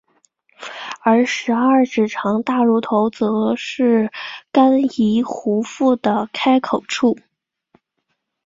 [1.01, 4.11] 而十二指肠大乳头则是
[4.51, 7.19] 肝胰壶腹的开口处。